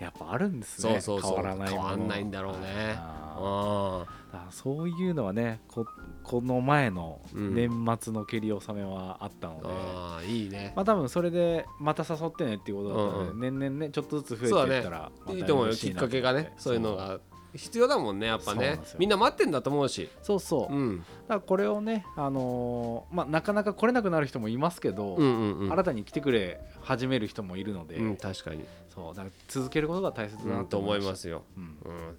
[0.00, 1.00] やっぱあるんですね。
[1.00, 1.36] そうそうそう。
[1.36, 2.98] 変わらない変わんないんだろうね
[3.42, 5.86] あそういうのはねこ
[6.22, 10.72] この前のうん年末の蹴り納めはあったので、あーいいね。
[10.76, 15.74] まあ多分それでまた誘ってねっていうことだったので、うん年々ねちょっとずつ増えていったら、またいいと思うよ。
[15.74, 16.74] きっかけがねそう。
[16.74, 17.20] いうのが。
[17.54, 18.78] 必要だもんねやっぱね。
[18.98, 20.10] みんな待ってんだと思うし。
[20.22, 20.98] そうそう、だうん。
[20.98, 21.04] か
[21.36, 25.72] らこれをね、あのーまあ、なかなか来れなくなる人もいますけど、うんうんうん。
[25.72, 28.66] 新たに来てくれ始める人もいるので、うん確かに。
[28.94, 31.42] そうだから続けることが大切だうなんと思いすますよ。
[31.56, 31.62] うん。
[31.62, 32.16] うん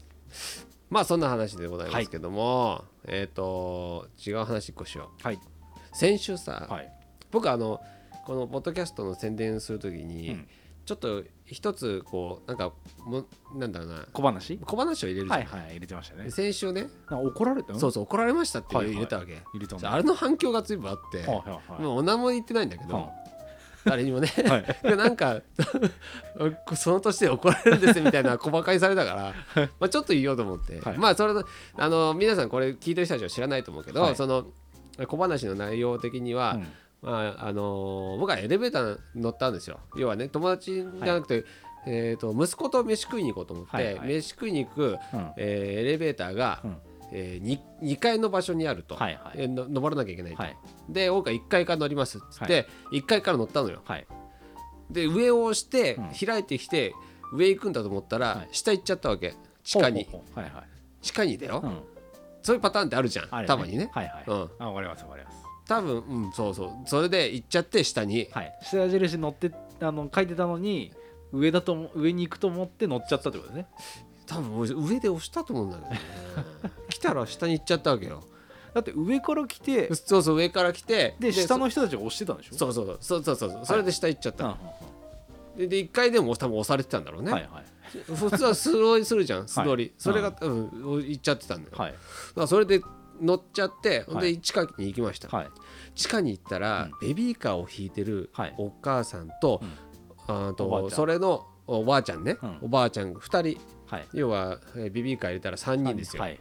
[0.89, 5.23] まあそんな話でございますけどもえっと違う話一個しよう。
[5.23, 5.39] はい。
[5.93, 6.91] 先週さはい。
[7.31, 7.81] 僕あの
[8.25, 10.47] このポッドキャストの宣伝するときに、うん。
[10.85, 12.73] ちょっと一つこうなんか
[13.05, 13.23] も
[13.53, 14.07] なんだろうな。
[14.11, 14.57] 小話？
[14.57, 16.23] 小話を入れるじゃん、はいはい入れてましたね。
[16.23, 17.73] で先週ね怒られた？
[17.73, 21.81] のそうそう怒られましたって入れたわけ、入れたんだじゃああれの反響が随分あって、はいはいはい。
[21.83, 23.13] もうお名も言ってないんだけど、は
[23.89, 24.27] 誰にもね。
[24.47, 24.65] はい。
[24.87, 25.41] でなんか
[26.75, 29.33] その年で怒られるんですみたいな小馬鹿にされたから
[29.79, 30.97] まあちょっと言おうと思って、はい。
[30.97, 31.33] まあそれ
[31.77, 34.15] あの皆さんこれ聞いてる人たちは知らないと思うけど、はい。
[34.15, 34.45] その
[35.07, 36.67] 小話の内容的には、うん。
[37.01, 39.79] まああの僕はエレベーター乗ったんですよ。
[39.95, 41.45] 要はね友達じゃなくて、
[41.87, 44.07] えー、と息子と飯食いに行こうと思って、はいはい。
[44.07, 45.31] 飯食いに行く、うん。
[45.37, 46.77] えーエレベーターが、うん
[47.11, 49.41] えー、2, 2階の場所にあると、はいはい。
[49.41, 50.57] えーの登らなきゃいけないと、はい。
[50.89, 53.81] で僕は1階から乗りますっつって、1階から乗ったのよ。
[53.85, 54.07] はい。
[54.89, 56.09] で上を押してうん。
[56.27, 56.93] 開いてきて
[57.33, 58.49] 上行くんだと思ったら、はい。
[58.51, 59.35] 下行っちゃったわけ。
[59.63, 60.07] 地下に。
[61.01, 61.79] 地下にだよ、うん。
[62.41, 63.89] そういうパターンってあるじゃんあれたまにね。
[63.93, 64.49] はいはい、うん。
[64.59, 65.37] あわかりますわかります。
[65.67, 66.71] 多分うんそうそう。
[66.85, 68.27] それで行っちゃって下に。
[68.31, 68.59] はい。
[68.61, 70.91] 下矢印乗ってあの書いてたのに
[71.31, 73.67] 上だと思上に行くと思って乗っちゃったってことですね
[74.29, 75.99] 多分俺上で押したと思うんだけどね。
[76.89, 78.23] 来たら下に行っちゃったわけよ。
[78.73, 82.55] だって上から来てそうそう上から来てで下の人たちが押してたんでしょ？
[82.55, 84.57] そうそうそうそうそうそうそれで下行っちゃった、うんうん
[85.57, 87.63] でで1階でも多分押されてたんだろうね、うんはいはい。
[88.15, 90.69] 普通は素通りするじゃん素通り、はいそれが、うん、
[91.05, 91.95] 行っちゃってたんだよ、はい。
[92.35, 92.81] だそれで
[93.19, 94.35] 乗っちゃって、ほんはい。
[94.35, 95.47] で地下に行きました、はい。
[95.95, 98.55] 地下に行ったら、ベビーカーを引いてるはい。
[98.57, 99.61] お母さんと,、
[100.27, 102.57] あとそれのおばあちゃんね、うん。
[102.61, 104.07] おばあちゃん2人はい。
[104.13, 106.39] 要はえーベビーカー入れたら3人ですよ、はい。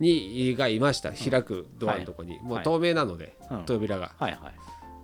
[0.00, 1.12] にがいました。
[1.12, 3.64] 開くドアのとこに、もう透明なので、うん。
[3.64, 4.12] 扉が。
[4.18, 4.54] はいはい。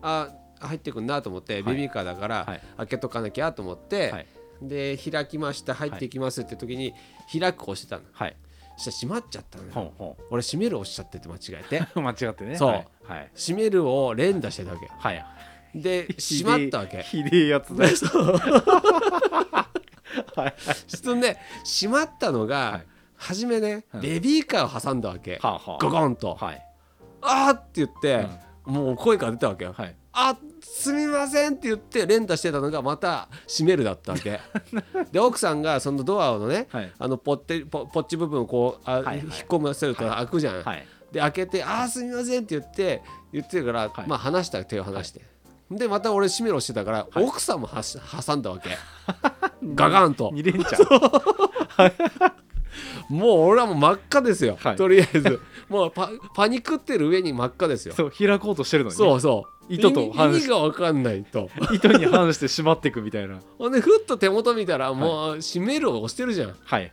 [0.02, 2.60] あ入ってくんなと思って、ベビーカーだから、はい。
[2.78, 4.26] 開けとかなきゃと思って、はい。
[4.62, 5.74] で開きました。
[5.74, 6.94] 入っていきますって時に、
[7.32, 8.04] 開く押してたの。
[8.12, 8.36] はい。
[8.76, 11.78] そしたら閉まっちゃったのよ、ほんほ俺閉める押しちゃってて間違えて。
[11.80, 12.56] ん 間違ってね。
[12.56, 12.68] そう。
[12.70, 12.86] はい。
[13.04, 13.30] はい。
[13.34, 14.86] 閉めるを連打してたわけ。
[14.86, 15.24] はい。
[15.74, 17.02] で閉まったわけ。
[17.02, 17.94] ひでえやつだはい
[20.88, 22.86] そんで閉まったのが、はい。
[23.16, 24.00] 初めね、うん。
[24.00, 25.78] ベビーカーを挟んだわけ、はあはあ。
[25.80, 26.62] ゴゴンと、はい。
[27.22, 28.26] あーって言って、
[28.64, 29.96] もう声から出たわけよ、はい。
[30.12, 34.40] あすみませんって言って連打してたのがまた閉めるだったわけ。
[35.10, 36.92] で奥さんがそのドアのね、はい。
[36.98, 39.18] あのポッテポポッチ部分をこうあ、はいはい。
[39.18, 40.86] 引っ込ませると開くじゃん、はい。
[41.10, 44.06] で開けて「あーすみません」って言って言ってるから、はい。
[44.06, 45.22] まあ離した手を離して、
[45.70, 47.24] でまた俺閉めろしてたから、はい。
[47.24, 48.70] 奥さんもはし挟んだわけ
[49.74, 50.30] ガガンと。
[50.32, 52.44] 二連チャン
[53.08, 54.76] もう俺はもう真っ赤ですよ、はい。
[54.76, 55.40] とりあえず。
[55.68, 57.94] もうパパニクってる上に真っ赤ですよ。
[57.94, 58.96] そう開こうとしてるのに。
[58.96, 59.72] ねそうそう。
[59.72, 61.50] 糸と意味反し意味が分かんないと。
[61.72, 63.40] 糸に反して閉まっていくみたいな。
[63.58, 66.56] ほんでふっと手元見たらもう閉めるを押してるじゃん。
[66.64, 66.92] はい。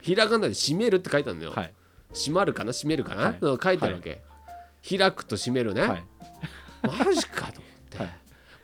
[0.00, 1.72] ひらがなで閉めるって書いてあるのよ、はい。
[2.12, 2.72] 閉まるかな？
[2.72, 3.38] 閉めるかな、はい。
[3.40, 4.22] うん書いてあるわけ、
[4.88, 6.04] 開くと閉めるね、はい。
[6.82, 7.61] マジかと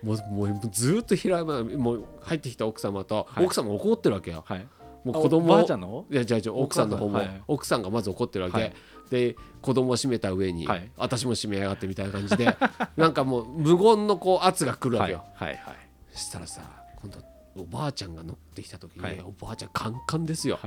[0.03, 3.45] もうもうずーっとひらがなもう入ってきた奥様と、はい。
[3.45, 4.45] 奥様怒ってるわけよ。
[4.47, 4.67] はい。
[5.05, 5.89] もう子供ばあちゃんの？
[5.89, 7.43] 方いやじゃあじゃあ奥さんの方も、はい。
[7.49, 8.75] 奥さんがまず怒ってるわけ、はい。
[9.11, 10.91] で子供を閉めた上に、はい。
[10.97, 12.57] 私も閉めやがってみたいな感じで
[12.97, 15.77] なんかもう無言のこう圧が来るわはいけよ、はいはい
[16.13, 16.63] そしたらさ
[16.97, 17.21] 今度
[17.57, 19.21] おばあちゃんが乗ってきた時に、はい。
[19.21, 20.59] おばあちゃんカンカンですよ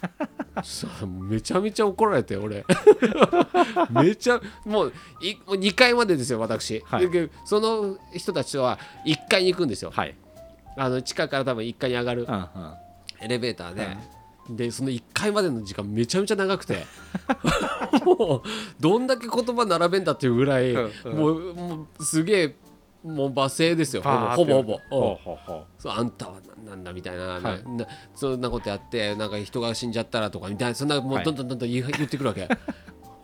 [0.00, 2.64] はいさめちゃめちゃ怒られて俺。
[3.90, 7.08] めちゃもういもう2階までですよ私、はい。
[7.10, 9.92] でその人たちとは1階に行くんですよ。
[9.94, 10.14] はい。
[10.76, 12.46] あの地下から多分1階に上がるうんうん。
[13.20, 13.96] エレベーターで、
[14.48, 16.84] でその1階までの時間めちゃめちゃ長くて。
[18.04, 18.48] もう
[18.80, 21.16] どんだけ言葉並べんだっていうぐらい、うんうん。
[21.16, 22.56] もうもうすげえ
[23.02, 24.02] もう罵声ですよ。
[24.02, 24.80] ほぼほぼ。
[24.90, 25.64] ほぼ。
[25.78, 26.34] そうあんたは
[26.64, 27.42] 何なんだみたいな,、はい。
[27.42, 31.22] なそんなことやってなんか人が死んじゃったらとかみたいなそんなもはい。
[31.22, 32.48] うどんどんどんどん言い言ってくるわけ、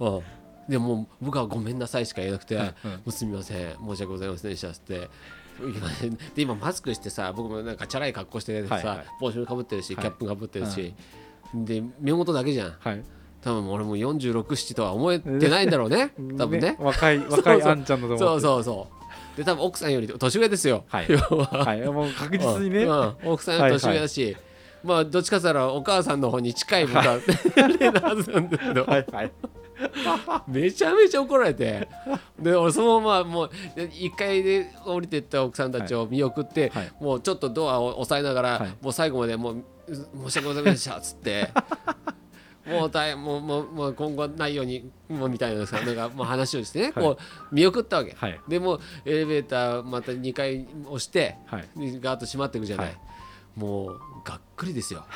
[0.01, 0.23] うん、
[0.69, 2.73] でもう僕はごめんなさいしか言えなくて、も
[3.07, 5.09] うすみません申し訳ございませんでしたって
[5.61, 5.89] 今
[6.35, 10.95] で今マスクしてさ僕もなんかチャラい格好してさ、帽子もかぶってるしキはいャップかぶってるし、
[11.55, 13.05] で目元だけじゃんはい
[13.43, 18.96] 多分俺も467とは思えてないんだろうね多分ね若い若いあんちゃんだと思そううそうそう
[19.37, 21.07] で多分奥さんより年上ですよ、はい。
[21.13, 21.65] 要は。
[21.65, 21.81] はい。
[21.83, 22.85] もう確実にね。
[22.85, 23.01] うん。
[23.01, 23.17] うん。
[23.25, 24.37] 奥さんより年上だし、
[24.83, 27.19] まあどっちかって言ったらお母さんの方に近い僕は
[27.55, 29.33] 年齢のはずなんだけど、 はいはい。
[30.49, 31.87] めちゃめちゃ怒られて。
[32.39, 36.93] で俺そのままもう1階で降りてった奥さんたちを見送って、はい。
[36.99, 38.69] もうちょっとドアを押さえながら、はい。
[38.81, 39.65] もう最後までもう
[40.25, 41.51] 申し訳ございませんでしたっつって。
[42.67, 46.93] もう大変もうもうもう今後ないようにもうみたいなさなんかもう話をしてね、はい。
[47.05, 48.41] こう見送ったわけ、はい。
[48.49, 51.69] でもうエレベーターまた2階押してはい。
[51.77, 52.97] ガーッと閉まっていくじゃない、はい。
[53.57, 55.07] もうがっくりですよ。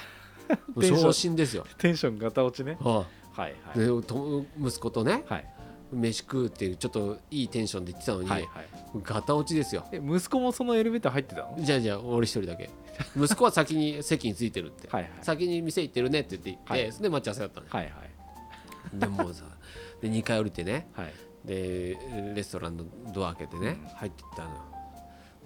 [0.48, 1.00] も うテンション。
[1.00, 2.76] 昇進ですよ、テンションガタ落ちね。
[2.80, 2.94] うん。
[2.94, 3.54] はいはい。
[4.66, 5.44] 息子とねはい
[5.92, 8.68] 飯食うっていうちょっといいテンションで言ってたのに、はいはい。
[9.02, 9.86] ガタ落ちですよ。
[9.92, 11.56] え息子もそのエレベーター入ってたの？
[11.58, 12.70] じゃあじゃあ俺一人だけ。
[13.16, 15.12] 息子は先に席についてるって、はいはい。
[15.22, 16.92] 先に店行ってるねって言って行って、はい。
[16.92, 17.72] それで待ち合わせだったのよ。
[17.72, 17.94] はいはい。
[18.98, 19.44] でもうさ
[20.00, 20.88] で2階降りてね。
[20.92, 21.12] はい。
[21.44, 21.96] で
[22.34, 24.69] レストランのドア開けてね、入ってったのよ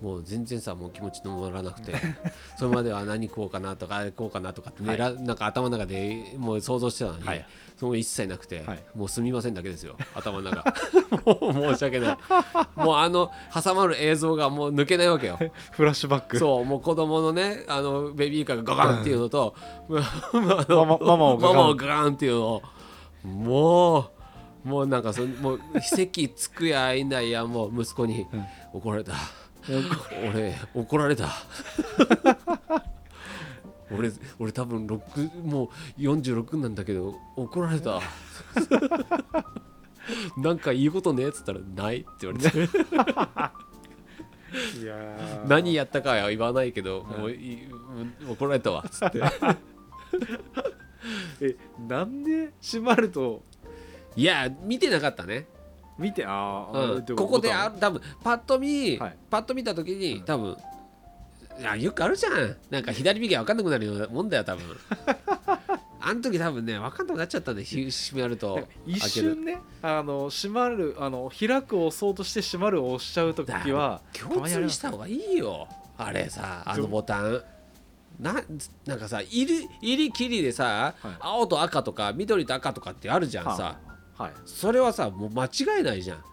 [0.02, 1.94] もう全然さもう気持ちの乗らなくて
[2.59, 7.46] それまでは何食おうかなとかあれ食おうかなとかって、ねらなんか頭の中でもう想像してたのに、はい。
[7.76, 8.83] その一切なくて、はい。
[8.94, 10.74] もうすみませんだけですよ 頭の中。
[11.26, 12.18] もう申し訳ない。
[12.76, 15.38] もうあの挟まる映像がもう抜けないわけよ。
[15.72, 16.38] フラッシュバック。
[16.38, 19.54] そうもう子供のねあのベビーカーがガガンっていうのと、
[19.90, 22.62] あのママママをガガンっていうのを
[23.24, 28.26] もうもうなんかそのもう席つくやいないやもう息子に
[28.72, 29.12] 怒られた、
[29.68, 31.29] 俺怒られた。
[33.90, 38.00] 俺俺多分6もう46なんだけど怒られた。
[40.37, 42.59] なんか言うことねっつったらないって言われて。
[44.81, 45.48] いやー。
[45.48, 47.68] 何やったかは言わないけど、もうい
[48.29, 48.85] 怒られたわ。
[48.87, 49.20] っつって
[51.40, 51.57] え
[51.88, 53.42] なんで閉まると？
[54.16, 55.48] いや見てなかったね、
[55.98, 59.16] 見てあうー、ん、でここであ多分パッと見、はい。
[59.30, 60.57] パッと見た時に多分
[61.59, 62.57] いやよくあるじゃん。
[62.70, 64.64] なんか左右が分かんなくなるようなもんだよ多分。
[66.07, 68.66] あの時多分ね分かんなくなっちゃったんでひ閉めると。
[68.87, 75.68] 一瞬ねあの閉まるあの開くを押そうとして閉まるを押しちゃう時は共通にした方がいいよ。
[75.96, 77.42] あれさあのボタン。
[78.20, 78.42] な
[78.87, 81.14] なんかさ入り入り切りでさ、はい。
[81.20, 83.76] 青と赤とか緑と赤とかってあるじゃんさ、は
[84.18, 84.33] い。
[84.46, 86.24] それはさもう間違いないじゃん。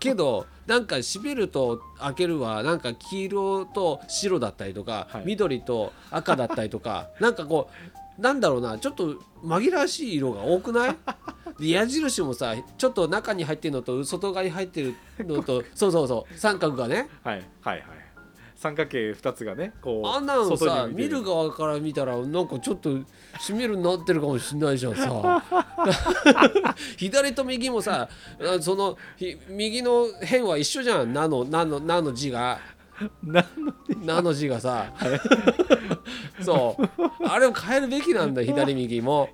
[0.00, 5.22] けど なんか閉めると開けるはなんか黄色と白だったりとか、はい。
[5.26, 7.08] 緑と赤だったりとか。
[7.20, 7.68] なんかこ
[8.18, 8.78] うなんだろうな。
[8.78, 10.96] ちょっと紛らわしい色が多くない？
[11.58, 16.38] で矢印もさちょっと中に入ってるのと外側に入ってるのと そうそうそう。
[16.38, 17.08] 三角がね。
[17.24, 17.42] はい。
[17.60, 17.84] はいはい
[18.64, 21.22] 三角形二つがねこうあんなの外さ見る。
[21.22, 22.98] 側から見たらなんかちょっと
[23.38, 25.44] 閉めるになってるかもしれないじゃんさ。
[26.96, 28.08] 左と右もさ
[28.40, 32.58] あそのひ右の辺は一緒じゃん「な」の「な」の「な」の字が。
[33.22, 33.44] な
[34.02, 34.86] 「な」の字がさ。
[36.40, 37.28] そう。
[37.28, 39.28] あれを変えるべきなんだよ左右も。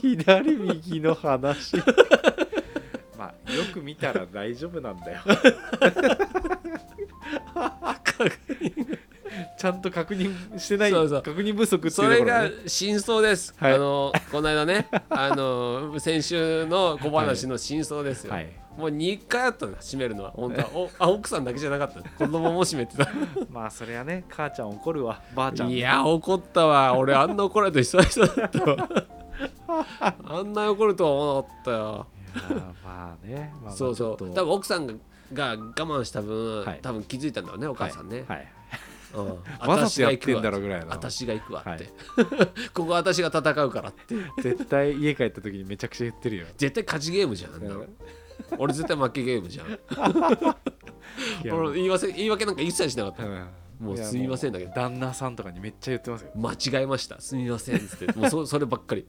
[0.00, 1.76] 左右の話。
[3.18, 5.22] まあよく見たら大丈夫なんだよ
[9.58, 11.22] ちゃんと確認してないそうそう。
[11.22, 13.74] 確認不足っていうとそれがころね真相です、はい。
[13.74, 18.48] あのこの間ね あの先週の小話の真相ですよ、はい。
[18.76, 20.30] もう2回あったの閉めるのは。
[20.32, 20.68] 本当は。
[20.74, 22.02] おあ奥さんだけじゃなかった。
[22.02, 23.08] 子供も閉めてた。
[23.50, 25.20] まあそれはね母ちゃん怒るわ。
[25.34, 26.96] ばあちゃんいや怒ったわ。
[26.96, 28.88] 俺あんな怒られた久々だったわ。
[30.24, 32.06] あんな怒るとは思わなかったよ。
[32.36, 34.16] いやまあね、まあ、そうそう。
[34.34, 34.94] 多分奥さんが
[35.32, 36.80] が我慢した分、はい。
[36.82, 38.52] 多分気づいたんだろうねお母さんね、はい、はい。
[39.14, 39.28] うん、
[39.68, 40.88] わざとやってんだろ私が行くわぐらいの。
[40.88, 41.90] 私が行くわって、はい。
[42.74, 44.14] ここは私が戦うからって。
[44.42, 46.46] 絶対家帰った時にめちゃくちゃ言ってるよ。
[46.56, 47.86] 絶対勝ちゲームじゃんあんなの。
[48.58, 49.66] 俺絶対負けゲームじゃん。
[49.68, 49.70] い
[51.46, 53.48] や俺言い訳言い訳なんか一切しなかった、うん。
[53.80, 54.72] もうすみませんだけど。
[54.72, 56.30] 旦那さんとかにめっちゃ言ってますよ。
[56.34, 57.20] 間違えました。
[57.20, 58.12] すみませんっつって。
[58.12, 59.06] もうそそればっかり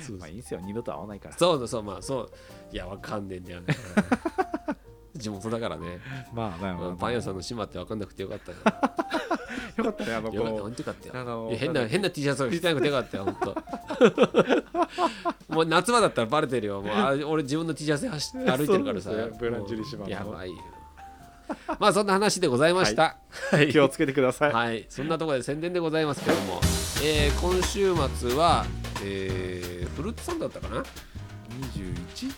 [0.00, 1.36] そうまあいいんですよ二度と会わないから。
[1.36, 2.30] そうそうまあそう。
[2.72, 3.74] いやわかんねえんだよね。
[5.16, 5.98] 地元だからね、
[6.34, 8.58] まあまあまあ、パン屋さんの島ってわかんなくてよかったよ。
[9.76, 11.14] よかったねあのよかったこ本当よかったよ。
[11.14, 13.54] うあのいや変な変な T シャツを着てなくてよかったよ本当。
[15.54, 16.82] もう夏場だったらバレてるよ。
[16.82, 19.10] もうあ俺自分の T シャツで走歩いてるからさ。
[19.38, 20.08] ブランジュリ島の。
[20.08, 20.56] やばいよ。
[21.78, 23.16] まあそんな話でございました。
[23.50, 26.60] はい、気をつけてください、はい、そんなところで宣伝でございますけども、
[27.04, 28.64] えー今週末は、
[29.04, 30.82] えーフルーツサンドだったかな
[31.74, 32.32] ？21?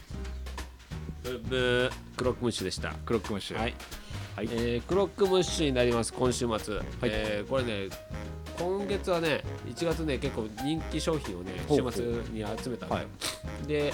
[1.25, 2.95] ブブークロックムッシュでした。
[3.05, 3.59] クロックムッシュ。
[3.59, 3.75] はい、
[4.37, 4.49] はい。
[4.53, 7.89] えークロックムッシュになります今週末、えーこれね
[8.57, 13.03] 今月はね1月ね結構人気商品をね週末に集めたんだよ、は
[13.65, 13.67] い。
[13.67, 13.93] で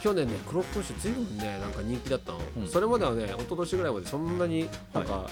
[0.00, 2.68] 去年ねクロックムッシュずいぶんねなんか人気だったの、うん。
[2.68, 5.30] それまではね一昨年ぐらいまでそんなになんか、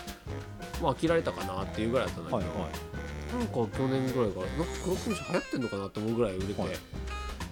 [0.80, 3.38] まあ飽きられたかなっていうぐらいだったんだけど、はいはい。
[3.38, 6.70] なんか去年ぐらいからなんかクロックムッシュ流行ってんのかなと思うぐらい売れて、はい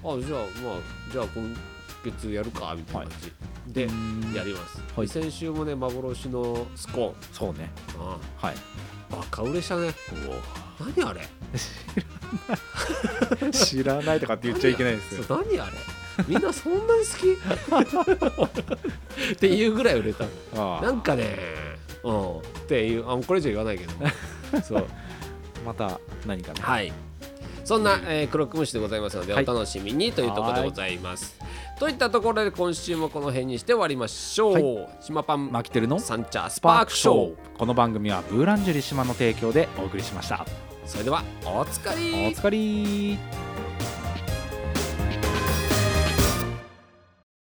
[0.04, 0.74] あじゃあまあ
[1.12, 1.56] じゃあ今
[2.04, 3.32] 月やるかみたいな感じ、
[3.72, 3.82] で
[4.36, 7.14] やります、はい先週もね幻のスコーン。
[7.32, 7.70] そうね。
[7.98, 8.56] あはい。
[9.12, 9.92] あバカ売れしたね
[10.96, 11.20] 何あれ？
[13.52, 15.24] 知らないとかって言っちゃいけないですよ。
[15.28, 15.72] 何あれ？
[16.26, 17.14] みんなそんなに好
[19.30, 19.32] き？
[19.32, 20.24] っていうぐらい売れた。
[20.80, 21.36] なんかね
[22.02, 22.38] うん。
[22.38, 23.92] っていうあこれ以上言わないけど
[24.62, 24.86] そう。
[25.64, 26.60] また何かね。
[26.60, 26.92] はい。
[27.72, 29.44] そんな、えー、クロックムッシュでございますので、はい。
[29.44, 31.38] お楽しみにというところでございます。
[31.78, 34.52] といったところで今週もこの辺にして終わりましょう。
[34.52, 34.88] はい。
[35.00, 37.30] 島パンマキテルのサンチャーススパーパークショー。
[37.30, 37.58] クショー。
[37.58, 40.44] この番組はブーランジュリ島の提供でお送りしました。
[40.84, 43.51] それではおつかりお疲れ